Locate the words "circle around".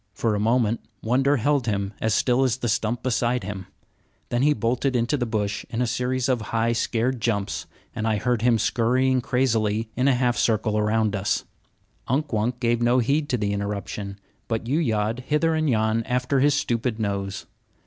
10.37-11.15